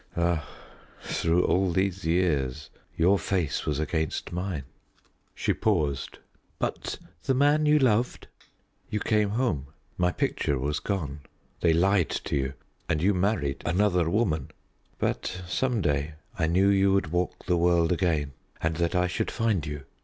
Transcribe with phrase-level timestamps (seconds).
[0.17, 0.49] Ah,
[1.03, 4.63] through all these years your face was against mine."
[5.35, 6.17] She paused.
[6.57, 8.25] "But the man you loved?"
[8.89, 9.67] "You came home.
[9.99, 11.19] My picture was gone.
[11.59, 12.53] They lied to you,
[12.89, 14.49] and you married another woman;
[14.97, 19.29] but some day I knew you would walk the world again and that I should
[19.29, 19.83] find you."